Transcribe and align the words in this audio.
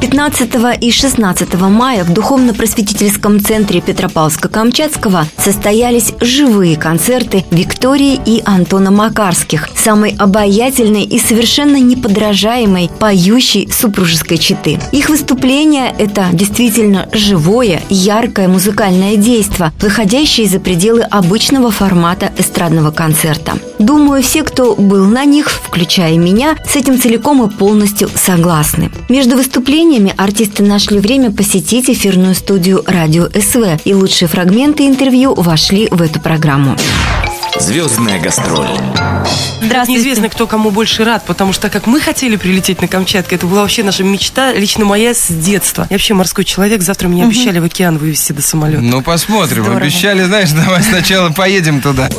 15 0.00 0.80
и 0.80 0.92
16 0.92 1.54
мая 1.54 2.04
в 2.04 2.12
Духовно-просветительском 2.12 3.40
центре 3.40 3.80
Петропавловска-Камчатского 3.80 5.24
состоялись 5.36 6.14
живые 6.20 6.76
концерты 6.76 7.44
Виктории 7.50 8.20
и 8.24 8.40
Антона 8.44 8.92
Макарских, 8.92 9.68
самой 9.74 10.14
обаятельной 10.16 11.02
и 11.02 11.18
совершенно 11.18 11.80
неподражаемой 11.80 12.90
поющей 13.00 13.68
супружеской 13.70 14.38
четы. 14.38 14.78
Их 14.92 15.08
выступление– 15.08 15.92
это 15.98 16.28
действительно 16.32 17.08
живое, 17.12 17.82
яркое 17.90 18.46
музыкальное 18.46 19.16
действо, 19.16 19.72
выходящее 19.80 20.48
за 20.48 20.60
пределы 20.60 21.02
обычного 21.02 21.72
формата 21.72 22.32
эстрадного 22.38 22.92
концерта. 22.92 23.58
Думаю, 23.80 24.22
все, 24.22 24.44
кто 24.44 24.76
был 24.76 25.06
на 25.06 25.24
них, 25.24 25.48
включая 25.50 26.16
меня, 26.16 26.56
с 26.68 26.76
этим 26.76 27.00
целиком 27.00 27.44
и 27.44 27.50
полностью 27.50 28.08
согласны. 28.14 28.90
Между 29.08 29.36
выступлениями 29.36 29.87
артисты 30.16 30.62
нашли 30.62 30.98
время 30.98 31.30
посетить 31.30 31.88
эфирную 31.88 32.34
студию 32.34 32.82
«Радио 32.86 33.28
СВ», 33.28 33.80
и 33.84 33.94
лучшие 33.94 34.28
фрагменты 34.28 34.86
интервью 34.86 35.34
вошли 35.34 35.88
в 35.90 36.02
эту 36.02 36.20
программу. 36.20 36.76
Звездная 37.58 38.20
гастроль. 38.20 38.68
Здравствуйте. 39.62 39.92
Неизвестно, 39.92 40.28
кто 40.28 40.46
кому 40.46 40.70
больше 40.70 41.04
рад, 41.04 41.24
потому 41.24 41.54
что 41.54 41.70
как 41.70 41.86
мы 41.86 42.00
хотели 42.00 42.36
прилететь 42.36 42.82
на 42.82 42.88
Камчатку, 42.88 43.34
это 43.34 43.46
была 43.46 43.62
вообще 43.62 43.82
наша 43.82 44.04
мечта, 44.04 44.52
лично 44.52 44.84
моя 44.84 45.14
с 45.14 45.28
детства. 45.28 45.86
Я 45.88 45.94
вообще 45.94 46.12
морской 46.12 46.44
человек, 46.44 46.82
завтра 46.82 47.08
меня 47.08 47.24
обещали 47.24 47.58
в 47.58 47.64
океан 47.64 47.96
вывести 47.96 48.32
до 48.32 48.42
самолета. 48.42 48.82
Ну, 48.82 49.00
посмотрим. 49.00 49.62
Здорово. 49.62 49.80
Обещали, 49.80 50.24
знаешь, 50.24 50.50
давай 50.50 50.82
сначала 50.82 51.30
поедем 51.30 51.80
туда. 51.80 52.10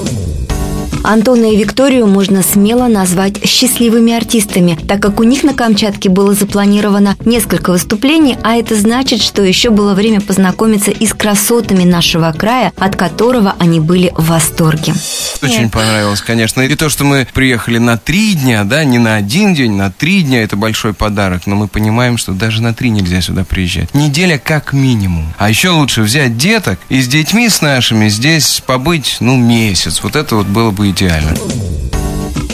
Антона 1.04 1.52
и 1.54 1.56
Викторию 1.56 2.08
можно 2.08 2.44
смело 2.44 2.88
назвать 2.88 3.44
счастливыми 3.46 4.14
артистами, 4.14 4.78
так 4.88 5.02
как 5.02 5.20
у 5.20 5.24
них 5.24 5.44
на 5.44 5.54
Камчатке 5.54 6.10
было 6.10 6.34
запланировано 6.34 7.16
несколько 7.26 7.72
выступлений, 7.72 8.38
а 8.44 8.56
это 8.56 8.76
значит, 8.76 9.22
что 9.22 9.44
еще 9.44 9.70
было 9.70 9.94
время 9.94 10.22
познакомиться 10.22 10.92
и 10.92 11.06
с 11.06 11.14
красотами 11.14 11.84
нашего 11.84 12.32
края, 12.32 12.74
от 12.78 12.96
которого 12.96 13.56
они 13.60 13.80
были 13.80 14.12
в 14.16 14.28
восторге. 14.28 14.94
Очень 15.42 15.70
понравилось, 15.70 16.22
конечно. 16.22 16.62
И 16.62 16.76
то, 16.76 16.90
что 16.90 17.06
мы 17.06 17.28
приехали 17.34 17.78
на 17.78 17.98
три 17.98 18.34
дня, 18.34 18.64
да, 18.64 18.84
не 18.84 18.98
на 18.98 19.16
один 19.16 19.54
день, 19.54 19.74
на 19.74 19.92
три 19.92 20.22
дня, 20.22 20.44
это 20.44 20.58
большой 20.58 20.94
подарок. 20.94 21.48
Но 21.48 21.56
мы 21.56 21.68
понимаем, 21.68 22.18
что 22.18 22.34
даже 22.34 22.62
на 22.62 22.74
три 22.74 22.90
нельзя 22.90 23.22
сюда 23.22 23.44
приезжать. 23.44 23.94
Неделя 23.94 24.38
как 24.38 24.74
минимум. 24.74 25.34
А 25.38 25.50
еще 25.50 25.70
лучше 25.70 26.02
взять 26.02 26.38
деток 26.38 26.80
и 26.90 27.02
с 27.02 27.08
детьми 27.08 27.48
с 27.48 27.62
нашими 27.62 28.10
здесь 28.10 28.62
побыть, 28.66 29.18
ну, 29.20 29.38
месяц. 29.38 30.02
Вот 30.04 30.16
это 30.16 30.36
вот 30.36 30.48
было 30.48 30.72
бы 30.72 30.89
идеально. 30.90 31.34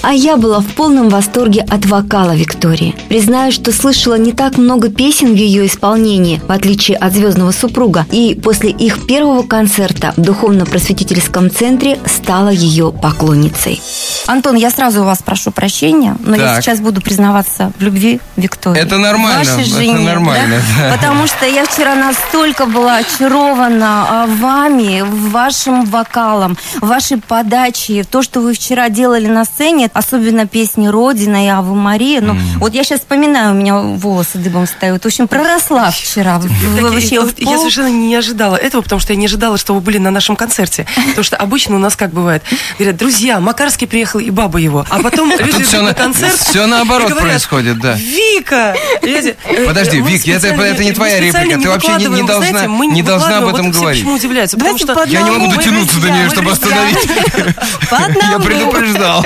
А 0.07 0.13
я 0.13 0.37
была 0.37 0.59
в 0.59 0.67
полном 0.67 1.09
восторге 1.09 1.65
от 1.67 1.87
вокала 1.87 2.35
Виктории. 2.35 2.93
Признаю, 3.09 3.51
что 3.51 3.71
слышала 3.71 4.13
не 4.19 4.33
так 4.33 4.59
много 4.59 4.89
песен 4.89 5.33
в 5.33 5.35
ее 5.35 5.65
исполнении, 5.65 6.39
в 6.47 6.51
отличие 6.51 6.95
от 6.97 7.13
«Звездного 7.13 7.49
супруга», 7.49 8.05
и 8.11 8.35
после 8.35 8.69
их 8.69 9.07
первого 9.07 9.41
концерта 9.41 10.13
в 10.15 10.21
Духовно-просветительском 10.21 11.49
центре 11.49 11.97
стала 12.05 12.49
ее 12.49 12.91
поклонницей. 12.91 13.81
Антон, 14.27 14.55
я 14.57 14.69
сразу 14.69 15.01
у 15.01 15.05
вас 15.05 15.23
прошу 15.23 15.49
прощения, 15.49 16.15
но 16.19 16.35
я 16.35 16.55
Так. 16.55 16.63
сейчас 16.63 16.81
буду 16.81 17.01
признаваться 17.01 17.71
в 17.79 17.81
любви 17.81 18.19
Виктории. 18.35 18.79
Это 18.79 18.99
нормально, 18.99 19.39
Вашей 19.39 19.63
это 19.63 19.75
жене, 19.75 20.05
нормально, 20.05 20.61
да. 20.79 20.95
Потому 20.95 21.25
что 21.25 21.47
я 21.47 21.65
вчера 21.65 21.95
настолько 21.95 22.67
была 22.67 22.97
очарована 22.97 24.05
а, 24.07 24.27
вами, 24.27 25.03
вашим 25.31 25.85
вокалом, 25.85 26.57
вашей 26.79 27.17
подачей, 27.17 28.03
то, 28.03 28.21
что 28.21 28.41
вы 28.41 28.53
вчера 28.53 28.89
делали 28.89 29.25
на 29.25 29.45
сцене, 29.45 29.89
особенно 29.95 30.45
песни 30.47 30.87
«Родина» 30.87 31.45
и 31.45 31.47
«Ава 31.47 31.73
Мария». 31.73 32.21
Ну, 32.21 32.35
вот 32.57 32.73
я 32.73 32.83
сейчас 32.83 32.99
вспоминаю, 32.99 33.51
у 33.51 33.55
меня 33.55 33.75
волосы 33.77 34.37
дыбом 34.37 34.65
встают. 34.67 35.03
В 35.03 35.05
общем, 35.07 35.27
проросла 35.27 35.89
вчера. 35.91 36.39
вообще 36.39 37.21
в 37.21 37.33
я 37.39 37.45
пол. 37.45 37.57
совершенно 37.59 37.87
не 37.87 38.15
ожидала 38.15 38.55
этого, 38.55 38.81
потому 38.81 38.99
что 38.99 39.13
я 39.13 39.17
не 39.17 39.25
ожидала, 39.25 39.57
что 39.57 39.73
вы 39.73 39.79
были 39.81 39.97
на 39.97 40.11
нашем 40.11 40.35
концерте. 40.35 40.85
Потому 40.95 41.23
что 41.23 41.37
обычно 41.37 41.75
у 41.75 41.79
нас 41.79 41.95
как 41.95 42.11
бывает? 42.11 42.43
Говорят, 42.77 42.97
друзья, 42.97 43.39
Макарский 43.39 43.87
приехал 43.87 44.19
и 44.19 44.29
баба 44.29 44.59
его. 44.59 44.85
А 44.89 44.99
потом 44.99 45.31
люди 45.31 45.43
тут 45.51 45.61
идут 45.61 45.73
на 45.73 45.81
на- 45.83 45.93
концерт. 45.93 46.33
всё 46.35 46.67
наоборот 46.67 47.09
говорят, 47.09 47.29
происходит, 47.29 47.79
да. 47.79 47.93
Вика! 47.93 48.75
Э, 49.01 49.33
Подожди, 49.65 50.01
Вик, 50.01 50.27
это- 50.27 50.47
это 50.47 50.83
не 50.83 50.91
твоя 50.91 51.19
реплика, 51.19 51.59
ты 51.59 51.69
вообще 51.69 51.93
не- 51.95 52.05
не 52.05 52.23
должна- 52.23 52.49
знаете, 52.49 52.67
мы 52.67 52.87
не 52.87 53.01
должна 53.01 53.37
об 53.37 53.47
этом 53.47 53.67
Вот 53.67 53.71
все 53.73 53.81
говорить. 53.81 54.01
почему 54.01 54.15
удивляются? 54.15 54.57
Потому 54.57 54.77
что 54.77 55.03
Я 55.07 55.21
не 55.21 55.29
могу 55.31 55.47
дотянуться 55.55 55.99
до 55.99 56.09
нее, 56.09 56.29
чтобы 56.29 56.51
друзья. 56.53 56.77
остановить. 56.77 58.25
Я 58.29 58.39
предупреждал. 58.45 59.25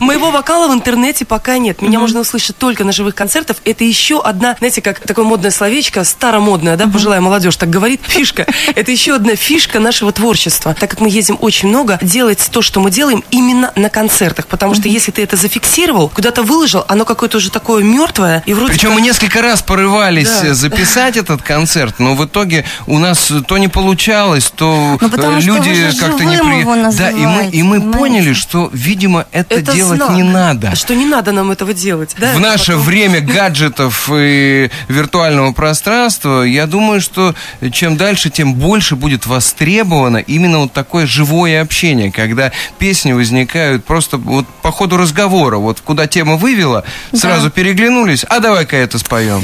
Моего 0.00 0.30
вокала 0.30 0.68
в 0.68 0.74
интернете 0.74 1.24
пока 1.24 1.58
нет. 1.58 1.82
Меня 1.82 1.98
можно 1.98 2.20
услышать 2.20 2.56
только 2.56 2.84
на 2.84 2.92
живых 2.92 3.14
концертах. 3.14 3.56
Это 3.64 3.84
еще 3.84 4.20
одна, 4.20 4.56
знаете, 4.58 4.82
как 4.82 5.00
такое 5.00 5.24
модное 5.24 5.50
словечко, 5.50 6.04
старомодное, 6.04 6.76
да, 6.76 6.86
пожилая 6.86 7.20
молодежь 7.20 7.56
так 7.56 7.70
говорит, 7.70 8.00
фишка. 8.06 8.46
Это 8.74 8.90
еще 8.90 9.14
одна 9.14 9.36
фишка 9.36 9.80
нашего 9.80 10.12
творчества. 10.12 10.74
Так 10.78 10.90
как 10.90 11.00
мы 11.00 11.08
ездим 11.08 11.36
очень 11.40 11.68
много, 11.68 11.98
делать 12.02 12.48
то, 12.50 12.62
что 12.62 12.80
мы 12.80 12.90
делаем 12.90 13.24
именно 13.30 13.72
на 13.76 13.88
концертах. 13.88 14.46
Потому 14.46 14.74
что 14.74 14.88
если 14.88 15.10
ты 15.12 15.22
это 15.22 15.36
зафиксировал, 15.36 16.08
куда-то 16.08 16.42
выложил, 16.42 16.84
оно 16.88 17.04
какое-то 17.04 17.38
уже 17.38 17.50
такое 17.50 17.82
мертвое. 17.82 18.42
И 18.46 18.54
вроде 18.54 18.72
Причем 18.72 18.88
как- 18.90 18.96
мы 18.96 19.02
несколько 19.02 19.42
раз 19.42 19.62
порывались 19.62 20.28
Да. 20.28 20.48
э, 20.48 20.54
записать 20.54 21.16
этот 21.16 21.42
концерт, 21.42 21.98
но 21.98 22.14
в 22.14 22.24
итоге 22.24 22.64
у 22.86 22.98
нас 22.98 23.30
э, 23.30 23.40
то 23.46 23.58
не 23.58 23.68
получалось, 23.68 24.52
то 24.54 24.98
Ну, 25.00 25.08
э, 25.08 25.10
что 25.10 25.38
люди 25.40 25.90
как-то 25.98 26.24
не 26.24 26.34
его 26.34 26.74
Да, 26.92 27.10
и 27.10 27.26
мы, 27.26 27.46
и 27.50 27.62
мы 27.62 27.76
понимаете? 27.80 27.98
поняли, 27.98 28.32
что, 28.32 28.70
видимо, 28.72 29.26
это, 29.32 29.54
это 29.54 29.71
делать 29.74 29.96
знак, 29.98 30.10
не 30.16 30.22
надо. 30.22 30.74
Что 30.76 30.94
не 30.94 31.06
надо 31.06 31.32
нам 31.32 31.50
этого 31.50 31.72
делать. 31.74 32.14
Да? 32.18 32.32
В 32.34 32.40
наше 32.40 32.72
Потом- 32.72 32.82
время 32.82 33.20
гаджетов 33.34 34.08
и 34.12 34.70
виртуального 34.88 35.52
пространства, 35.52 36.42
я 36.42 36.66
думаю, 36.66 37.00
что 37.00 37.34
чем 37.72 37.96
дальше, 37.96 38.30
тем 38.30 38.54
больше 38.54 38.96
будет 38.96 39.26
востребовано 39.26 40.18
именно 40.18 40.58
вот 40.60 40.72
такое 40.72 41.06
живое 41.06 41.60
общение, 41.60 42.10
когда 42.12 42.52
песни 42.78 43.12
возникают 43.12 43.84
просто 43.84 44.16
вот 44.16 44.46
по 44.62 44.70
ходу 44.72 44.96
разговора, 44.96 45.56
вот 45.58 45.80
куда 45.80 46.06
тема 46.06 46.36
вывела, 46.36 46.84
сразу 47.12 47.50
переглянулись, 47.50 48.24
а 48.28 48.40
давай-ка 48.40 48.76
это 48.76 48.98
споем. 48.98 49.42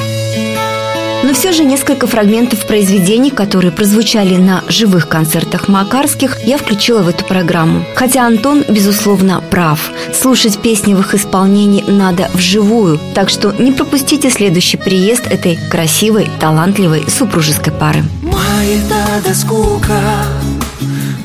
Но 1.25 1.35
все 1.35 1.53
же 1.53 1.65
несколько 1.65 2.07
фрагментов 2.07 2.65
произведений, 2.67 3.31
которые 3.31 3.73
прозвучали 3.73 4.37
на 4.37 4.63
живых 4.69 5.09
концертах 5.09 5.67
Макарских, 5.69 6.39
я 6.45 6.59
включила 6.59 7.03
в 7.03 7.09
эту 7.09 7.25
программу. 7.25 7.85
Хотя 7.97 8.25
Антон, 8.27 8.65
безусловно, 8.69 9.43
прав. 9.51 9.91
Слушать 10.15 10.59
песни 10.59 10.95
в 10.95 11.01
их 11.01 11.15
исполнении 11.15 11.83
надо 11.87 12.31
вживую. 12.35 13.01
Так 13.15 13.31
что 13.31 13.53
не 13.53 13.73
пропустите 13.73 14.31
следующий 14.31 14.77
приезд 14.77 15.27
этой 15.27 15.59
красивой, 15.71 16.31
талантливой 16.39 17.05
супружеской 17.09 17.73
пары. 17.73 18.05
Маята 18.23 19.35
скука, 19.35 20.01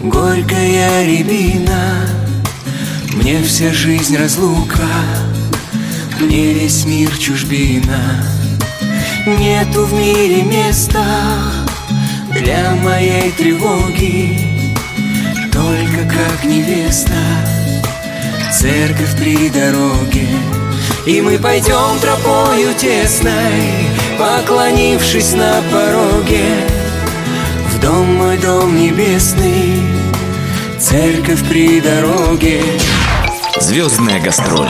горькая 0.02 1.06
рябина 1.06 2.08
Мне 3.14 3.44
вся 3.44 3.72
жизнь 3.72 4.18
разлука, 4.18 4.88
мне 6.20 6.54
весь 6.54 6.86
мир 6.86 7.16
чужбина 7.18 8.24
Нету 9.26 9.86
в 9.86 9.94
мире 9.94 10.44
места 10.44 11.06
для 12.32 12.76
моей 12.84 13.32
тревоги 13.32 14.38
Только 15.52 16.04
как 16.10 16.44
невеста, 16.44 17.14
церковь 18.52 19.16
при 19.18 19.50
дороге 19.50 20.28
И 21.06 21.22
мы 21.22 21.40
пойдем 21.40 22.00
тропою 22.02 22.74
тесной, 22.74 23.88
поклонившись 24.18 25.34
на 25.34 25.62
пороге 25.72 26.44
в 27.74 27.80
дом 27.80 28.16
мой 28.16 28.38
дом 28.38 28.76
небесный, 28.76 29.82
церковь 30.80 31.44
при 31.50 31.82
дороге. 31.82 32.62
Звездная 33.60 34.22
гастроль. 34.22 34.70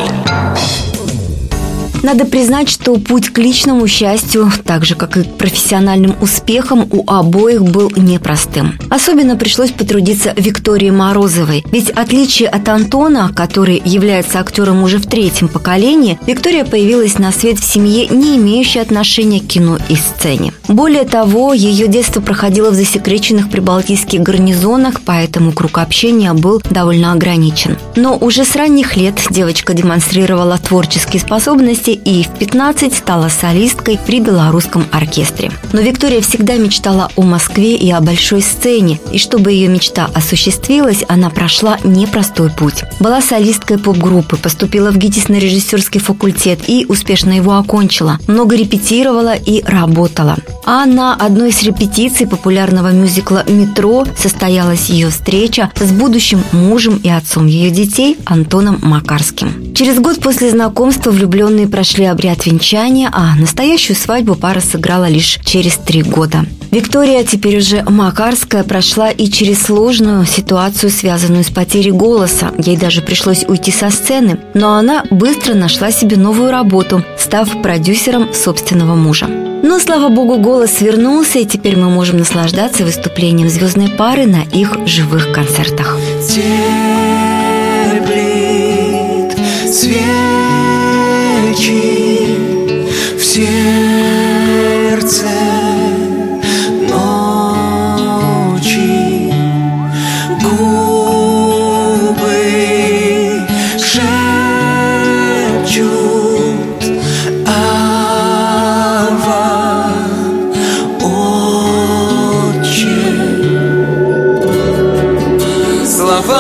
Надо 2.04 2.26
признать, 2.26 2.70
что 2.70 2.96
путь 2.98 3.30
к 3.30 3.38
личному 3.38 3.88
счастью, 3.88 4.52
так 4.66 4.84
же 4.84 4.96
как 4.96 5.16
и 5.16 5.24
к 5.24 5.38
профессиональным 5.38 6.16
успехам, 6.20 6.86
у 6.92 7.10
обоих 7.10 7.64
был 7.64 7.90
непростым. 7.96 8.78
Особенно 8.90 9.38
пришлось 9.38 9.72
потрудиться 9.72 10.34
Виктории 10.36 10.90
Морозовой, 10.90 11.64
ведь 11.72 11.90
отличие 11.90 12.50
от 12.50 12.68
Антона, 12.68 13.32
который 13.34 13.82
является 13.86 14.42
актером 14.42 14.84
уже 14.84 14.98
в 14.98 15.06
третьем 15.06 15.48
поколении, 15.48 16.20
Виктория 16.28 16.66
появилась 16.66 17.18
на 17.20 17.32
свет 17.32 17.58
в 17.58 17.64
семье, 17.64 18.08
не 18.08 18.36
имеющей 18.36 18.80
отношения 18.80 19.40
к 19.40 19.48
кино 19.48 19.78
и 19.88 19.96
сцене. 19.96 20.52
Более 20.68 21.06
того, 21.06 21.54
ее 21.54 21.88
детство 21.88 22.20
проходило 22.20 22.72
в 22.72 22.76
засекреченных 22.76 23.50
прибалтийских 23.50 24.22
гарнизонах, 24.22 25.02
поэтому 25.06 25.54
круг 25.54 25.78
общения 25.78 26.34
был 26.34 26.62
довольно 26.70 27.14
ограничен. 27.14 27.78
Но 27.96 28.18
уже 28.18 28.44
с 28.44 28.58
ранних 28.58 28.98
лет 28.98 29.16
девочка 29.30 29.74
демонстрировала 29.74 30.58
творческие 30.58 31.22
способности 31.22 31.93
и 31.94 32.24
в 32.24 32.38
15 32.38 32.94
стала 32.94 33.30
солисткой 33.30 34.00
при 34.06 34.20
белорусском 34.20 34.86
оркестре. 34.92 35.52
Но 35.72 35.82
Виктория 35.82 36.22
всегда 36.22 36.56
мечтала 36.56 37.10
о 37.16 37.22
Москве 37.22 37.76
и 37.76 37.92
о 37.92 38.02
большой 38.02 38.42
сцене, 38.42 39.00
и 39.12 39.18
чтобы 39.18 39.52
ее 39.52 39.68
мечта 39.68 40.10
осуществилась, 40.14 41.04
она 41.08 41.30
прошла 41.30 41.78
непростой 41.84 42.50
путь. 42.50 42.84
Была 43.00 43.22
солисткой 43.22 43.78
поп-группы, 43.78 44.38
поступила 44.38 44.92
в 44.92 44.98
ГИТИС 44.98 45.30
на 45.30 45.36
режиссерский 45.36 46.00
факультет 46.00 46.60
и 46.68 46.86
успешно 46.88 47.32
его 47.32 47.58
окончила. 47.58 48.20
Много 48.28 48.56
репетировала 48.56 49.36
и 49.36 49.64
работала. 49.64 50.38
А 50.66 50.86
на 50.86 51.14
одной 51.14 51.50
из 51.50 51.62
репетиций 51.64 52.26
популярного 52.26 52.92
мюзикла 52.92 53.44
«Метро» 53.48 54.06
состоялась 54.18 54.90
ее 54.90 55.10
встреча 55.10 55.72
с 55.76 55.92
будущим 55.92 56.44
мужем 56.54 57.00
и 57.04 57.10
отцом 57.10 57.48
ее 57.48 57.70
детей 57.70 58.18
Антоном 58.26 58.80
Макарским. 58.82 59.74
Через 59.76 60.00
год 60.00 60.20
после 60.22 60.50
знакомства 60.50 61.12
влюбленные 61.12 61.68
прошли 61.84 62.06
обряд 62.06 62.46
венчания, 62.46 63.10
а 63.12 63.36
настоящую 63.36 63.98
свадьбу 63.98 64.36
пара 64.36 64.62
сыграла 64.62 65.10
лишь 65.10 65.38
через 65.44 65.76
три 65.76 66.02
года. 66.02 66.46
Виктория, 66.72 67.26
теперь 67.26 67.58
уже 67.58 67.84
Макарская, 67.84 68.64
прошла 68.64 69.10
и 69.10 69.28
через 69.28 69.64
сложную 69.64 70.26
ситуацию, 70.26 70.90
связанную 70.90 71.44
с 71.44 71.50
потерей 71.50 71.92
голоса. 71.92 72.52
Ей 72.58 72.78
даже 72.78 73.02
пришлось 73.02 73.44
уйти 73.50 73.74
со 73.74 73.90
сцены, 73.90 74.40
но 74.54 74.76
она 74.76 75.04
быстро 75.12 75.56
нашла 75.56 75.92
себе 75.92 76.16
новую 76.16 76.52
работу, 76.52 77.04
став 77.20 77.50
продюсером 77.62 78.34
собственного 78.34 78.96
мужа. 78.96 79.28
Но, 79.28 79.78
слава 79.78 80.08
богу, 80.08 80.38
голос 80.38 80.80
вернулся, 80.80 81.40
и 81.40 81.46
теперь 81.46 81.76
мы 81.76 81.90
можем 81.90 82.18
наслаждаться 82.18 82.86
выступлением 82.86 83.50
звездной 83.50 83.90
пары 83.90 84.26
на 84.26 84.44
их 84.44 84.78
живых 84.88 85.34
концертах. 85.34 85.98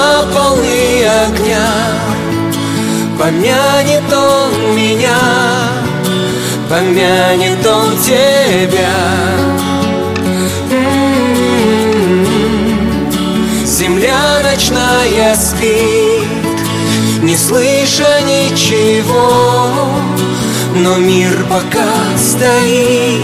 Слова 0.03 0.25
полны 0.33 1.05
огня. 1.05 1.67
Помянет 3.17 4.11
он 4.11 4.75
меня 4.75 5.17
Помянет 6.69 7.65
он 7.65 7.97
тебя. 7.97 8.91
Земля 13.65 14.41
ночная 14.43 15.35
спит 15.35 16.27
Не 17.21 17.37
слыша 17.37 18.21
ничего 18.23 19.31
Но 20.75 20.97
мир 20.97 21.45
пока 21.49 22.17
стоит. 22.17 23.21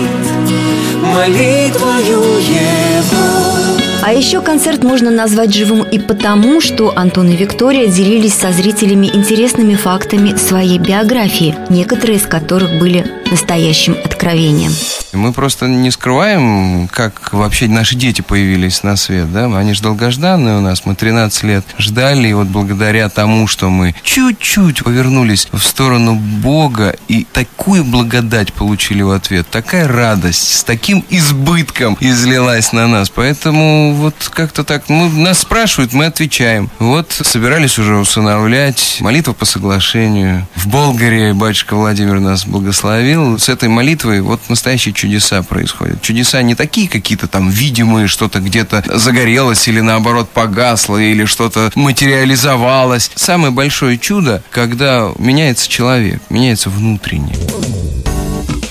Молитвою 1.02 2.22
его 2.40 3.79
А 4.02 4.14
еще 4.14 4.42
концерт 4.42 4.84
можно 4.84 5.12
назвать 5.12 5.54
живым 5.54 5.84
и 5.84 6.00
потому, 6.00 6.62
что 6.62 6.94
Антон 6.96 7.30
и 7.30 7.36
Виктория 7.36 7.88
делились 7.88 8.34
со 8.34 8.52
зрителями 8.52 9.08
интересными 9.08 9.76
фактами 9.76 10.36
своей 10.38 10.80
биографии, 10.80 11.56
некоторые 11.70 12.18
из 12.18 12.26
которых 12.26 12.80
были 12.80 13.06
настоящим 13.30 13.98
откровением. 14.04 14.72
Мы 15.14 15.34
просто 15.34 15.68
не 15.68 15.92
скрываем, 15.92 16.88
как 16.88 17.34
вообще 17.34 17.68
наши 17.68 17.96
дети 17.96 18.22
появились 18.22 18.84
на 18.84 18.96
свет, 18.96 19.32
да? 19.32 19.46
Они 19.58 19.74
же 19.74 19.82
долгожданные 19.82 20.58
у 20.58 20.62
нас, 20.62 20.86
мы 20.86 20.96
13 20.96 21.44
лет 21.44 21.66
ждали, 21.78 22.28
и 22.28 22.34
вот 22.34 22.48
благодаря 22.48 23.10
тому, 23.10 23.48
что 23.48 23.70
мы 23.70 23.96
чуть-чуть 24.04 24.84
повернулись 24.84 25.48
в 25.52 25.60
сторону 25.60 26.16
Бога 26.16 26.96
и 27.08 27.26
такую 27.32 27.84
благодать 27.84 28.54
получили 28.54 29.02
в 29.02 29.12
ответ, 29.12 29.48
такая 29.50 29.88
радость 29.88 30.60
с 30.60 30.64
таким 30.64 31.04
избытком 31.10 31.98
излилась 32.00 32.72
на 32.74 32.88
нас. 32.88 33.10
Поэтому 33.10 33.94
вот 33.94 34.30
как-то 34.34 34.64
так, 34.64 34.90
ну, 34.90 35.10
нас 35.10 35.40
спрашивают, 35.40 35.94
мы 35.94 36.06
отвечаем. 36.06 36.70
Вот 36.80 37.12
собирались 37.12 37.80
уже 37.80 37.96
усыновлять, 37.96 38.98
молитва 39.00 39.34
по 39.34 39.46
соглашению. 39.46 40.48
В 40.56 40.68
Болгарии 40.68 41.32
батюшка 41.32 41.76
Владимир 41.76 42.20
нас 42.20 42.46
благословил. 42.46 43.40
С 43.40 43.50
этой 43.50 43.70
молитвой 43.70 44.22
вот 44.22 44.42
настоящие 44.50 44.94
чудеса 45.00 45.42
происходят. 45.44 46.02
Чудеса 46.02 46.42
не 46.42 46.56
такие 46.56 46.90
какие-то 46.90 47.28
там 47.28 47.50
видимые, 47.50 48.08
что-то 48.08 48.42
где-то 48.42 48.84
загорелось 48.96 49.66
или 49.70 49.80
наоборот 49.80 50.30
погасло, 50.30 50.98
или 50.98 51.24
что-то 51.24 51.72
материализовалось. 51.76 53.10
Самое 53.16 53.52
большое 53.52 53.98
чудо, 53.98 54.44
когда 54.52 55.10
меняется 55.18 55.70
человек, 55.70 56.22
меняется 56.30 56.70
внутренне. 56.70 57.34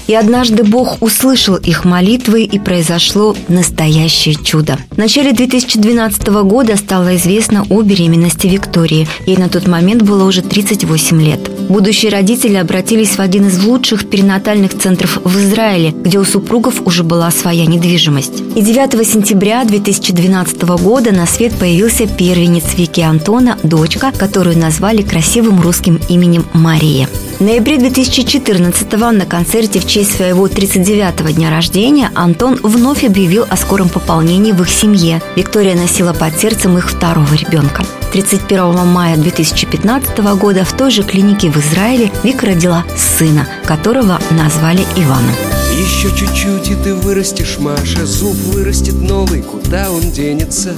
И 0.08 0.14
однажды 0.14 0.64
Бог 0.64 1.02
услышал 1.02 1.56
их 1.56 1.84
молитвы, 1.84 2.44
и 2.44 2.58
произошло 2.58 3.36
настоящее 3.48 4.34
чудо. 4.42 4.78
В 4.90 4.96
начале 4.96 5.32
2012 5.32 6.28
года 6.44 6.76
стало 6.76 7.14
известно 7.16 7.66
о 7.68 7.82
беременности 7.82 8.46
Виктории. 8.46 9.06
Ей 9.26 9.36
на 9.36 9.50
тот 9.50 9.68
момент 9.68 10.02
было 10.02 10.24
уже 10.24 10.40
38 10.40 11.22
лет. 11.22 11.50
Будущие 11.68 12.10
родители 12.10 12.54
обратились 12.54 13.16
в 13.16 13.20
один 13.20 13.48
из 13.48 13.62
лучших 13.62 14.08
перинатальных 14.08 14.78
центров 14.78 15.18
в 15.22 15.38
Израиле, 15.40 15.90
где 15.90 16.18
у 16.18 16.24
супругов 16.24 16.86
уже 16.86 17.04
была 17.04 17.30
своя 17.30 17.66
недвижимость. 17.66 18.40
И 18.56 18.62
9 18.62 19.06
сентября 19.06 19.62
2012 19.64 20.62
года 20.62 21.12
на 21.12 21.26
свет 21.26 21.52
появился 21.52 22.06
первенец 22.06 22.64
Вики 22.78 23.02
Антона, 23.02 23.58
дочка, 23.62 24.10
которую 24.16 24.56
назвали 24.56 25.02
красивым 25.02 25.60
русским 25.60 26.00
именем 26.08 26.46
Мария. 26.54 27.06
В 27.38 27.42
ноябре 27.42 27.76
2014 27.76 28.92
на 29.12 29.26
концерте 29.26 29.78
в 29.78 29.86
честь 29.86 29.97
своего 30.04 30.46
39-го 30.46 31.30
дня 31.30 31.50
рождения 31.50 32.10
Антон 32.14 32.58
вновь 32.62 33.04
объявил 33.04 33.46
о 33.48 33.56
скором 33.56 33.88
пополнении 33.88 34.52
в 34.52 34.62
их 34.62 34.70
семье. 34.70 35.22
Виктория 35.36 35.74
носила 35.74 36.12
под 36.12 36.38
сердцем 36.38 36.76
их 36.78 36.90
второго 36.90 37.32
ребенка. 37.34 37.84
31 38.12 38.86
мая 38.86 39.16
2015 39.16 40.18
года 40.38 40.64
в 40.64 40.72
той 40.76 40.90
же 40.90 41.02
клинике 41.02 41.50
в 41.50 41.56
Израиле 41.58 42.10
Вика 42.22 42.46
родила 42.46 42.84
сына, 42.96 43.46
которого 43.64 44.18
назвали 44.30 44.84
Иваном. 44.96 45.34
Еще 45.78 46.10
чуть-чуть, 46.10 46.70
и 46.70 46.74
ты 46.74 46.92
вырастешь, 46.92 47.58
Маша. 47.60 48.04
Зуб 48.04 48.34
вырастет 48.52 49.00
новый, 49.00 49.42
куда 49.42 49.92
он 49.92 50.10
денется? 50.10 50.74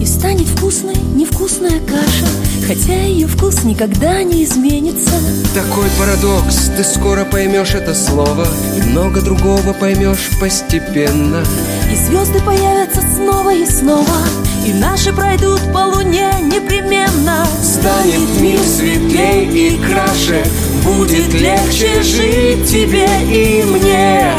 И 0.00 0.06
станет 0.06 0.46
вкусной 0.46 0.94
невкусная 1.14 1.80
каша 1.80 2.26
Хотя 2.66 3.02
ее 3.02 3.26
вкус 3.26 3.64
никогда 3.64 4.22
не 4.22 4.44
изменится. 4.44 5.10
Такой 5.54 5.88
парадокс, 5.98 6.70
ты 6.74 6.84
скоро 6.84 7.26
поймешь 7.26 7.74
это 7.74 7.94
слово 7.94 8.46
И 8.78 8.82
много 8.88 9.20
другого 9.20 9.74
поймешь 9.74 10.30
постепенно. 10.40 11.44
И 11.92 11.96
звезды 11.96 12.40
появятся 12.40 13.02
снова 13.14 13.54
и 13.54 13.66
снова 13.66 14.16
И 14.68 14.72
наши 14.74 15.14
пройдут 15.14 15.62
по 15.72 15.78
луне 15.78 16.30
непременно. 16.42 17.46
Станет 17.62 18.38
мир 18.38 18.60
светлей 18.60 19.46
и 19.46 19.78
краше. 19.78 20.44
Будет 20.84 21.32
легче 21.32 22.02
жить 22.02 22.68
тебе 22.68 23.08
и 23.30 23.64
мне. 23.64 24.30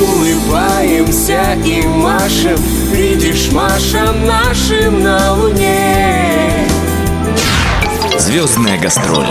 Улыбаемся 0.00 1.42
и 1.62 1.86
машем. 1.86 2.56
Видишь, 2.90 3.52
машем 3.52 4.26
нашим 4.26 5.02
на 5.02 5.34
луне. 5.34 6.66
Звездная 8.18 8.78
гастроль. 8.78 9.26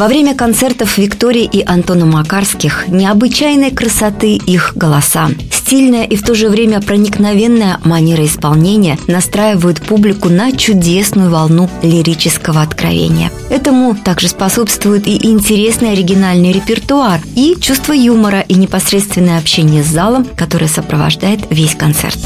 Во 0.00 0.08
время 0.08 0.34
концертов 0.34 0.96
Виктории 0.96 1.44
и 1.44 1.62
Антона 1.62 2.06
Макарских 2.06 2.88
необычайной 2.88 3.70
красоты 3.70 4.36
их 4.36 4.72
голоса. 4.74 5.28
Стильная 5.70 6.02
и 6.02 6.16
в 6.16 6.24
то 6.24 6.34
же 6.34 6.48
время 6.48 6.80
проникновенная 6.80 7.78
манера 7.84 8.26
исполнения 8.26 8.98
настраивают 9.06 9.80
публику 9.80 10.28
на 10.28 10.50
чудесную 10.50 11.30
волну 11.30 11.70
лирического 11.80 12.60
откровения. 12.62 13.30
Этому 13.50 13.94
также 13.94 14.26
способствует 14.26 15.06
и 15.06 15.28
интересный 15.28 15.92
оригинальный 15.92 16.50
репертуар, 16.50 17.20
и 17.36 17.54
чувство 17.60 17.92
юмора, 17.92 18.40
и 18.40 18.54
непосредственное 18.54 19.38
общение 19.38 19.84
с 19.84 19.86
залом, 19.86 20.24
которое 20.24 20.66
сопровождает 20.66 21.42
весь 21.50 21.76
концерт. 21.76 22.18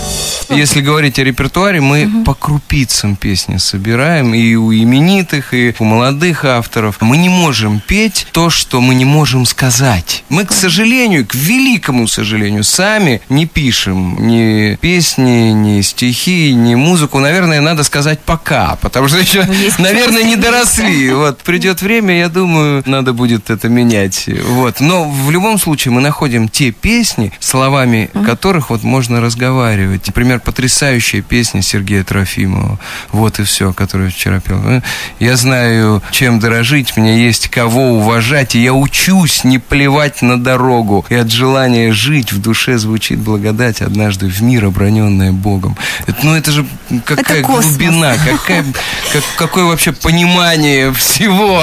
Если 0.49 0.81
говорить 0.81 1.19
о 1.19 1.25
репертуаре, 1.25 1.83
мы 1.83 2.25
по 2.25 2.33
крупицам 2.33 3.15
песни 3.15 3.59
собираем 3.59 4.33
и 4.33 4.55
у 4.55 4.73
именитых, 4.73 5.53
и 5.53 5.75
у 5.79 5.85
молодых 5.85 6.47
авторов. 6.47 7.03
Мы 7.03 7.19
не 7.19 7.29
можем 7.29 7.83
петь 7.87 8.27
то, 8.33 8.49
что 8.49 8.81
мы 8.81 8.95
не 8.95 9.05
можем 9.05 9.45
сказать. 9.45 10.25
Мы, 10.31 10.47
к 10.47 10.53
сожалению, 10.53 11.27
к 11.27 11.35
великому 11.35 12.09
сожалению, 12.09 12.65
сами 12.65 13.21
не 13.35 13.47
пишем 13.47 14.17
ни 14.27 14.77
песни, 14.77 15.51
ни 15.51 15.81
стихи, 15.83 16.55
ни 16.55 16.75
музыку. 16.75 17.19
Наверное, 17.19 17.61
надо 17.61 17.83
сказать 17.83 18.21
пока, 18.21 18.77
потому 18.81 19.09
что 19.09 19.19
еще, 19.19 19.47
Есть 19.51 19.79
наверное, 19.81 20.23
не 20.23 20.37
доросли. 20.37 21.13
Вот 21.13 21.39
придет 21.39 21.83
время, 21.83 22.19
я 22.19 22.29
думаю, 22.29 22.83
надо 22.87 23.13
будет 23.13 23.51
это 23.51 23.69
менять. 23.69 24.29
Вот. 24.49 24.81
Но 24.81 25.09
в 25.09 25.31
любом 25.31 25.59
случае 25.59 25.93
мы 25.93 26.01
находим 26.01 26.49
те 26.49 26.71
песни, 26.71 27.33
словами 27.41 28.11
которых 28.25 28.71
вот 28.71 28.83
можно 28.85 29.21
разговаривать. 29.21 30.07
Например, 30.07 30.41
потрясающая 30.41 31.23
песня 31.23 31.63
Сергея 31.63 32.05
Трофимова. 32.05 32.79
Вот 33.13 33.41
и 33.41 33.43
все, 33.45 33.73
которую 33.73 34.11
вчера 34.11 34.41
пел. 34.41 34.61
Э, 34.65 34.81
Я 35.19 35.37
знаю, 35.37 36.03
чем 36.11 36.39
дорожить, 36.39 36.97
мне 36.97 37.25
есть 37.25 37.49
кого 37.49 37.95
уважать, 37.95 38.55
и 38.55 38.63
я 38.63 38.73
учусь 38.73 39.45
не 39.45 39.59
плевать 39.59 40.23
на 40.23 40.41
дорогу. 40.41 41.05
И 41.09 41.15
от 41.15 41.31
желания 41.31 41.93
жить 41.93 42.33
в 42.33 42.41
душе 42.41 42.79
звучит 42.79 43.19
благодать, 43.25 43.81
однажды 43.83 44.27
в 44.29 44.41
мир 44.43 44.67
оброненная 44.67 45.33
Богом. 45.33 45.77
Это, 46.07 46.19
ну, 46.23 46.35
это 46.37 46.53
же 46.53 46.67
какая 47.05 47.39
Это 47.41 47.47
космос. 47.47 47.67
глубина, 47.77 48.15
какая, 48.25 48.65
как- 49.13 49.25
какое 49.37 49.65
вообще 49.65 49.93
понимание 49.93 50.93
всего. 50.93 51.63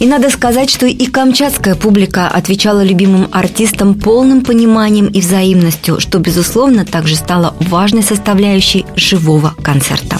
И 0.00 0.06
надо 0.06 0.30
сказать, 0.30 0.70
что 0.70 0.86
и 0.86 1.06
камчатская 1.06 1.74
публика 1.74 2.28
отвечала 2.28 2.84
любимым 2.84 3.28
артистам 3.32 3.94
полным 3.94 4.42
пониманием 4.44 5.06
и 5.06 5.20
взаимностью, 5.20 5.98
что, 5.98 6.20
безусловно, 6.20 6.84
также 6.84 7.16
стало 7.16 7.56
важной 7.60 8.04
составляющей 8.04 8.86
живого 8.94 9.54
концерта. 9.62 10.18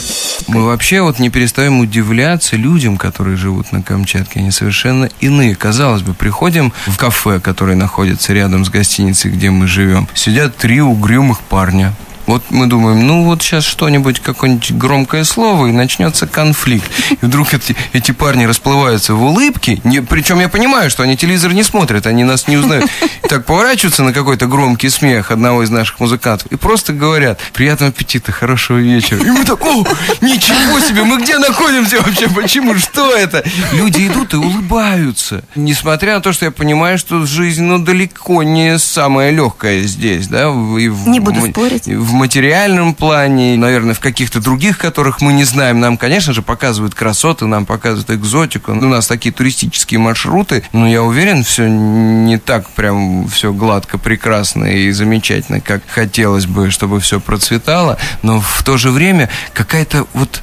Мы 0.49 0.65
вообще 0.65 1.01
вот 1.03 1.21
не 1.21 1.31
перестаем 1.31 1.79
удивляться 1.79 2.57
людям, 2.57 2.97
которые 2.97 3.37
живут 3.37 3.71
на 3.71 3.83
Камчатке. 3.83 4.41
Они 4.41 4.51
совершенно 4.51 5.11
иные. 5.21 5.55
Казалось 5.55 6.03
бы, 6.03 6.13
приходим 6.13 6.73
в 6.87 6.97
кафе, 6.97 7.39
которое 7.39 7.77
находится 7.77 8.33
рядом 8.33 8.65
с 8.65 8.71
гостиницей, 8.71 9.31
где 9.31 9.51
мы 9.51 9.69
живем. 9.69 10.09
Сидят 10.15 10.57
три 10.57 10.81
угрюмых 10.81 11.41
парня. 11.41 11.95
Вот 12.29 12.43
мы 12.51 12.67
думаем, 12.67 13.07
ну 13.07 13.25
вот 13.25 13.43
сейчас 13.43 13.65
что-нибудь, 13.65 14.21
какое-нибудь 14.21 14.73
громкое 14.73 15.25
слово, 15.25 15.67
и 15.69 15.73
начнется 15.73 16.27
конфликт. 16.27 16.89
И 17.11 17.17
вдруг 17.25 17.55
эти, 17.55 17.75
эти 17.95 18.11
парни 18.13 18.45
расплываются 18.45 19.15
в 19.15 19.23
улыбке. 19.23 19.81
Не, 19.83 20.03
причем 20.03 20.39
я 20.39 20.51
понимаю, 20.51 20.91
что 20.91 21.03
они 21.03 21.17
телевизор 21.17 21.55
не 21.55 21.63
смотрят, 21.63 22.07
они 22.07 22.25
нас 22.25 22.47
не 22.47 22.59
узнают. 22.59 22.91
Так 23.29 23.47
поворачиваются 23.47 24.03
на 24.03 24.13
какой-то 24.13 24.47
громкий 24.47 24.91
смех 24.91 25.31
одного 25.31 25.63
из 25.63 25.71
наших 25.71 26.01
музыкантов 26.01 26.47
и 26.53 26.57
просто 26.57 26.93
говорят, 26.93 27.41
приятного 27.55 27.91
аппетита, 27.91 28.31
хорошего 28.31 28.77
вечера. 28.77 29.25
И 29.25 29.31
мы 29.31 29.45
так, 29.47 29.65
о, 29.65 29.85
ничего 30.21 30.81
себе, 30.81 31.05
мы 31.05 31.21
где 31.23 31.39
находимся 31.39 32.03
вообще, 32.03 32.29
почему, 32.29 32.75
что 32.77 33.15
это? 33.17 33.43
Люди 33.73 34.07
идут 34.07 34.35
и 34.35 34.37
улыбаются. 34.37 35.43
Несмотря 35.55 36.17
на 36.17 36.21
то, 36.21 36.33
что 36.35 36.45
я 36.45 36.51
понимаю, 36.51 36.99
что 36.99 37.25
жизнь, 37.25 37.63
ну, 37.65 37.79
далеко 37.79 38.43
не 38.43 38.79
самая 38.79 39.31
легкая 39.31 39.83
здесь, 39.85 40.29
да. 40.29 40.49
и 40.79 40.89
в- 40.89 41.09
Не 41.09 41.21
буду 41.21 41.41
спорить. 41.51 41.87
В 41.87 42.18
материальном 42.19 42.95
плане, 42.95 43.57
наверное, 43.57 43.95
в 43.95 44.01
каких-то 44.01 44.41
других, 44.41 44.77
которых 44.79 45.21
мы 45.21 45.33
не 45.33 45.45
знаем. 45.45 45.81
Нам, 45.81 45.97
конечно 45.97 46.33
же, 46.33 46.43
показывают 46.43 46.95
красоты, 46.95 47.47
нам 47.47 47.65
показывают 47.65 48.11
экзотику. 48.11 48.73
У 48.73 48.75
нас 48.75 49.07
такие 49.07 49.33
туристические 49.33 50.01
маршруты, 50.01 50.65
но 50.73 50.89
я 50.89 51.03
уверен, 51.03 51.45
все 51.45 51.69
не 51.69 52.39
так 52.39 52.69
прям 52.71 53.29
все 53.29 53.53
гладко, 53.53 53.99
прекрасно 53.99 54.65
и 54.65 54.91
замечательно, 54.91 55.61
как 55.61 55.83
хотелось 55.89 56.47
бы, 56.47 56.71
чтобы 56.71 57.01
все 57.01 57.21
процветало. 57.21 57.99
Но 58.23 58.41
в 58.41 58.63
то 58.63 58.77
же 58.77 58.91
время 58.91 59.31
какая-то 59.55 60.07
вот 60.13 60.43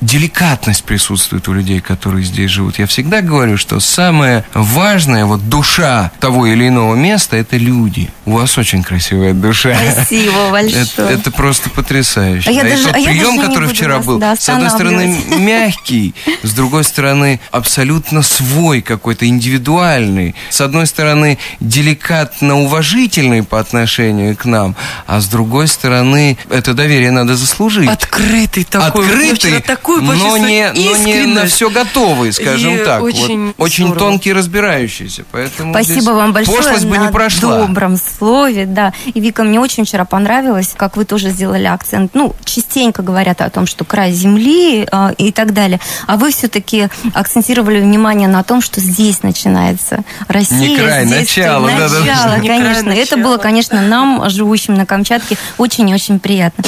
деликатность 0.00 0.84
присутствует 0.84 1.48
у 1.48 1.52
людей, 1.52 1.80
которые 1.80 2.24
здесь 2.24 2.50
живут. 2.50 2.78
Я 2.78 2.86
всегда 2.86 3.20
говорю, 3.20 3.56
что 3.56 3.80
самое 3.80 4.44
важное, 4.54 5.24
вот 5.24 5.48
душа 5.48 6.10
того 6.20 6.46
или 6.46 6.68
иного 6.68 6.94
места, 6.94 7.36
это 7.36 7.56
люди. 7.56 8.10
У 8.24 8.32
вас 8.32 8.56
очень 8.58 8.82
красивая 8.82 9.34
душа. 9.34 9.74
Спасибо 9.92 10.50
большое. 10.50 10.82
Это, 10.82 11.02
это 11.02 11.30
просто 11.30 11.70
потрясающе. 11.70 12.48
А 12.48 12.52
я 12.52 12.62
даже- 12.62 12.84
тот 12.84 12.94
а 12.94 12.98
я 12.98 13.10
прием, 13.10 13.34
не 13.34 13.42
который 13.42 13.68
вчера 13.68 13.96
вас, 13.96 14.06
был, 14.06 14.18
да, 14.18 14.36
с 14.36 14.48
одной 14.48 14.70
стороны 14.70 15.16
мягкий, 15.38 16.14
с 16.42 16.52
другой 16.52 16.84
стороны 16.84 17.40
абсолютно 17.50 18.22
свой 18.22 18.82
какой-то, 18.82 19.26
индивидуальный. 19.26 20.34
С 20.48 20.60
одной 20.60 20.86
стороны 20.86 21.38
деликатно 21.60 22.60
уважительный 22.60 23.42
по 23.42 23.60
отношению 23.60 24.36
к 24.36 24.44
нам, 24.44 24.76
а 25.06 25.20
с 25.20 25.28
другой 25.28 25.68
стороны 25.68 26.38
это 26.48 26.74
доверие 26.74 27.10
надо 27.10 27.36
заслужить. 27.36 27.88
Открытый 27.88 28.64
такой. 28.64 29.06
Я 29.06 29.12
Открытый, 29.12 29.60
такую 29.90 30.02
но 30.02 30.12
почувствовала 30.12 30.46
не, 30.46 30.66
но 30.68 30.72
не 30.74 30.88
на 30.88 30.92
искренность. 30.92 31.54
все 31.54 31.70
готовый, 31.70 32.32
скажем 32.32 32.74
И 32.74 32.84
так. 32.84 33.00
Вот 33.00 33.14
очень 33.14 33.54
очень 33.58 33.86
здорово. 33.86 34.10
тонкий, 34.10 34.32
разбирающийся. 34.32 35.24
Поэтому 35.32 35.72
Спасибо 35.74 36.10
вам 36.10 36.32
большое 36.32 36.58
Пошлость 36.58 36.84
бы 36.86 36.98
на 36.98 37.06
не 37.06 37.12
прошла. 37.12 37.58
добром 37.58 37.96
слове, 37.96 38.66
да. 38.66 38.92
И 39.12 39.20
Вика, 39.20 39.42
мне 39.42 39.60
очень 39.60 39.84
вчера 39.84 40.04
понравилось, 40.04 40.74
как 40.76 40.96
вы 40.96 41.04
тоже 41.04 41.30
сделали 41.30 41.66
акцент. 41.66 42.14
Ну, 42.14 42.34
частенько 42.44 43.02
говорят 43.02 43.40
о 43.40 43.50
том, 43.50 43.66
что 43.66 43.84
край 43.84 44.12
земли 44.12 44.86
э, 44.90 45.14
и 45.18 45.32
так 45.32 45.52
далее. 45.52 45.80
А 46.06 46.16
вы 46.16 46.30
все-таки 46.32 46.88
акцентировали 47.14 47.80
внимание 47.80 48.28
на 48.28 48.42
том, 48.42 48.60
что 48.62 48.80
здесь 48.80 49.22
начинается 49.22 50.04
Россия. 50.28 50.58
Не 50.58 50.76
край, 50.76 51.06
здесь 51.06 51.20
начало, 51.20 51.68
начало, 51.68 52.36
Не 52.38 52.46
край, 52.46 52.58
конечно. 52.58 52.90
Это 52.90 53.16
начало. 53.16 53.18
было, 53.22 53.36
конечно, 53.38 53.80
нам, 53.82 54.28
живущим 54.30 54.74
на 54.74 54.86
Камчатке, 54.86 55.36
очень 55.58 55.88
и 55.88 55.94
очень 55.94 56.18
приятно. 56.20 56.64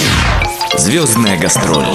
Звездная 0.76 1.38
гастроль. 1.38 1.86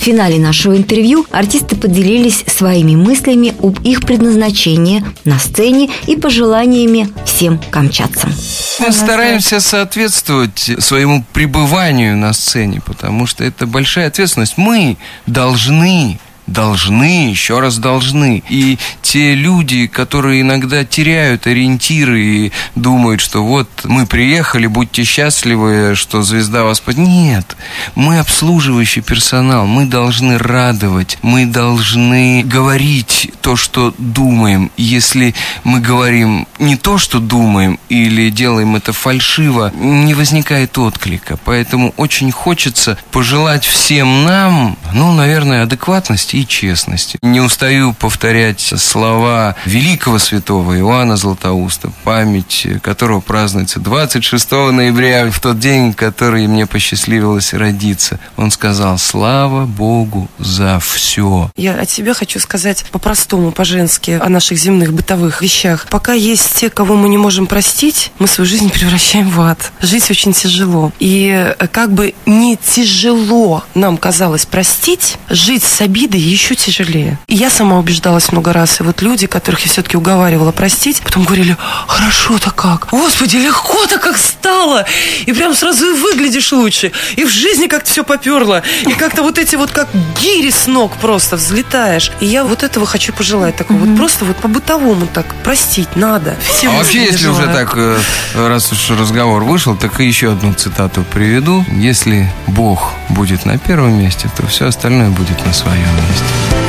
В 0.00 0.02
финале 0.02 0.38
нашего 0.38 0.78
интервью 0.78 1.26
артисты 1.30 1.76
поделились 1.76 2.42
своими 2.46 2.96
мыслями 2.96 3.54
об 3.62 3.82
их 3.82 4.00
предназначении 4.00 5.04
на 5.26 5.38
сцене 5.38 5.90
и 6.06 6.16
пожеланиями 6.16 7.10
всем 7.26 7.60
камчатцам. 7.70 8.32
Мы 8.78 8.92
стараемся 8.92 9.60
соответствовать 9.60 10.70
своему 10.78 11.22
пребыванию 11.34 12.16
на 12.16 12.32
сцене, 12.32 12.80
потому 12.80 13.26
что 13.26 13.44
это 13.44 13.66
большая 13.66 14.06
ответственность. 14.06 14.56
Мы 14.56 14.96
должны 15.26 16.18
должны, 16.46 17.30
еще 17.30 17.60
раз 17.60 17.78
должны. 17.78 18.42
И 18.48 18.78
те 19.02 19.34
люди, 19.34 19.86
которые 19.86 20.40
иногда 20.40 20.84
теряют 20.84 21.46
ориентиры 21.46 22.20
и 22.22 22.52
думают, 22.74 23.20
что 23.20 23.44
вот 23.44 23.68
мы 23.84 24.06
приехали, 24.06 24.66
будьте 24.66 25.04
счастливы, 25.04 25.94
что 25.94 26.22
звезда 26.22 26.64
вас... 26.64 26.80
под- 26.80 26.98
Нет, 26.98 27.56
мы 27.94 28.18
обслуживающий 28.18 29.02
персонал, 29.02 29.66
мы 29.66 29.86
должны 29.86 30.38
радовать, 30.38 31.18
мы 31.22 31.46
должны 31.46 32.42
говорить 32.44 33.32
то, 33.42 33.56
что 33.56 33.94
думаем. 33.98 34.70
Если 34.76 35.34
мы 35.64 35.80
говорим 35.80 36.46
не 36.58 36.76
то, 36.76 36.98
что 36.98 37.20
думаем, 37.20 37.78
или 37.88 38.30
делаем 38.30 38.76
это 38.76 38.92
фальшиво, 38.92 39.72
не 39.74 40.14
возникает 40.14 40.76
отклика. 40.78 41.38
Поэтому 41.44 41.94
очень 41.96 42.30
хочется 42.32 42.98
пожелать 43.12 43.64
всем 43.64 44.24
нам, 44.24 44.76
ну, 44.92 45.12
наверное, 45.12 45.62
адекватности 45.62 46.39
и 46.40 46.46
честности. 46.46 47.18
Не 47.22 47.40
устаю 47.40 47.92
повторять 47.92 48.60
слова 48.60 49.54
великого 49.66 50.18
святого 50.18 50.78
Иоанна 50.78 51.16
Златоуста, 51.16 51.92
память 52.04 52.66
которого 52.82 53.20
празднуется 53.20 53.80
26 53.80 54.50
ноября, 54.50 55.30
в 55.30 55.40
тот 55.40 55.58
день, 55.58 55.92
который 55.92 56.46
мне 56.46 56.66
посчастливилось 56.66 57.52
родиться. 57.52 58.18
Он 58.36 58.50
сказал, 58.50 58.98
слава 58.98 59.66
Богу 59.66 60.28
за 60.38 60.80
все. 60.80 61.50
Я 61.56 61.74
от 61.74 61.90
себя 61.90 62.14
хочу 62.14 62.38
сказать 62.40 62.84
по-простому, 62.90 63.52
по-женски, 63.52 64.18
о 64.20 64.28
наших 64.28 64.58
земных 64.58 64.92
бытовых 64.92 65.42
вещах. 65.42 65.86
Пока 65.90 66.12
есть 66.12 66.54
те, 66.54 66.70
кого 66.70 66.96
мы 66.96 67.08
не 67.08 67.18
можем 67.18 67.46
простить, 67.46 68.12
мы 68.18 68.26
свою 68.26 68.48
жизнь 68.48 68.70
превращаем 68.72 69.28
в 69.28 69.40
ад. 69.40 69.72
Жить 69.82 70.10
очень 70.10 70.32
тяжело. 70.32 70.92
И 70.98 71.28
э, 71.58 71.66
как 71.66 71.92
бы 71.92 72.14
не 72.26 72.56
тяжело 72.56 73.64
нам 73.74 73.96
казалось 73.98 74.46
простить, 74.46 75.18
жить 75.28 75.62
с 75.62 75.80
обидой 75.80 76.19
еще 76.20 76.54
тяжелее. 76.54 77.18
И 77.26 77.34
я 77.34 77.50
сама 77.50 77.78
убеждалась 77.78 78.32
много 78.32 78.52
раз. 78.52 78.80
И 78.80 78.82
вот 78.82 79.02
люди, 79.02 79.26
которых 79.26 79.60
я 79.60 79.70
все-таки 79.70 79.96
уговаривала 79.96 80.52
простить, 80.52 81.00
потом 81.00 81.24
говорили, 81.24 81.56
хорошо-то 81.86 82.50
как. 82.50 82.88
Господи, 82.90 83.36
легко-то 83.36 83.98
как 83.98 84.16
стало. 84.16 84.84
И 85.26 85.32
прям 85.32 85.54
сразу 85.54 85.86
и 85.86 85.98
выглядишь 85.98 86.52
лучше. 86.52 86.92
И 87.16 87.24
в 87.24 87.30
жизни 87.30 87.66
как-то 87.66 87.90
все 87.90 88.04
поперло. 88.04 88.62
И 88.86 88.92
как-то 88.92 89.22
вот 89.22 89.38
эти 89.38 89.56
вот 89.56 89.70
как 89.70 89.88
гири 90.20 90.50
с 90.50 90.66
ног 90.66 90.92
просто 91.00 91.36
взлетаешь. 91.36 92.12
И 92.20 92.26
я 92.26 92.44
вот 92.44 92.62
этого 92.62 92.86
хочу 92.86 93.12
пожелать. 93.12 93.56
Такого 93.56 93.78
вот 93.78 93.96
просто 93.96 94.24
вот 94.24 94.36
по-бытовому 94.36 95.06
так 95.06 95.26
простить 95.42 95.96
надо. 95.96 96.36
Всем 96.42 96.72
А 96.72 96.78
вообще, 96.78 97.04
если 97.04 97.28
уже 97.28 97.42
желаю. 97.42 97.54
так, 97.54 97.72
э, 97.76 97.98
раз 98.34 98.72
уж 98.72 98.90
разговор 98.90 99.44
вышел, 99.44 99.76
так 99.76 100.00
и 100.00 100.06
еще 100.06 100.32
одну 100.32 100.52
цитату 100.54 101.04
приведу. 101.12 101.64
Если 101.72 102.30
Бог 102.46 102.92
будет 103.08 103.46
на 103.46 103.58
первом 103.58 103.98
месте, 103.98 104.28
то 104.36 104.46
все 104.46 104.66
остальное 104.66 105.10
будет 105.10 105.44
на 105.46 105.52
своем 105.52 105.94
месте. 105.96 106.09
Podcast. 106.10 106.59